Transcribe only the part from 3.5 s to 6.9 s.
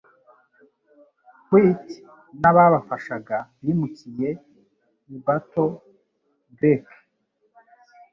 bimukiye i Battle Creek